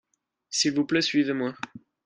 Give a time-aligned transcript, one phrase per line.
[0.49, 1.53] s'il vous plait suivez-moi.